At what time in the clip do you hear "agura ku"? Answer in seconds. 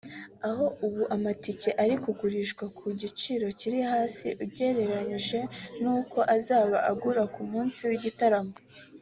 6.91-7.41